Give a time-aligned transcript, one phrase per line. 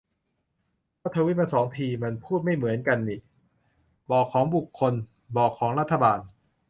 [1.01, 3.17] ก็ทวีตมาสองที มันพูดไม่เหมือนกันนิ:
[4.11, 4.93] บอกของบุคคล;
[5.37, 6.19] บอกของรัฐบาล